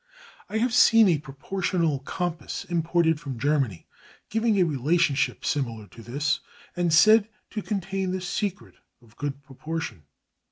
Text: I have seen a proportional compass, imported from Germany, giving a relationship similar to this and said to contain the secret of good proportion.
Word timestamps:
I 0.49 0.57
have 0.57 0.73
seen 0.73 1.07
a 1.09 1.19
proportional 1.19 1.99
compass, 1.99 2.65
imported 2.65 3.19
from 3.19 3.37
Germany, 3.37 3.85
giving 4.31 4.57
a 4.57 4.63
relationship 4.63 5.45
similar 5.45 5.85
to 5.89 6.01
this 6.01 6.39
and 6.75 6.91
said 6.91 7.29
to 7.51 7.61
contain 7.61 8.09
the 8.09 8.19
secret 8.21 8.73
of 8.99 9.15
good 9.15 9.43
proportion. 9.43 10.05